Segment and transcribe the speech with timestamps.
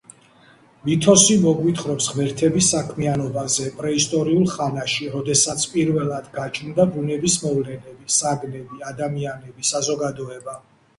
[0.85, 10.63] მითოსი მოგვითხრობს ღმერთების საქმიანობაზე პრეისტორიულ ხანაში, როდესაც პირველად გაჩნდა ბუნების მოვლენები, საგნები, ადამიანები, საზოგადოება.